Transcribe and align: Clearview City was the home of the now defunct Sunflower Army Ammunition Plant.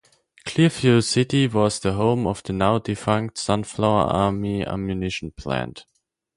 Clearview 0.47 1.03
City 1.03 1.47
was 1.47 1.79
the 1.79 1.91
home 1.93 2.25
of 2.25 2.41
the 2.41 2.53
now 2.53 2.79
defunct 2.79 3.37
Sunflower 3.37 4.05
Army 4.09 4.63
Ammunition 4.65 5.29
Plant. 5.29 5.85